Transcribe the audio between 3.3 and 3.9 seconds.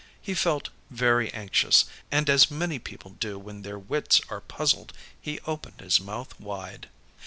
when their